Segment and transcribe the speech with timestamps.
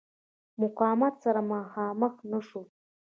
[0.61, 2.67] مقاومت سره مخامخ نه شول.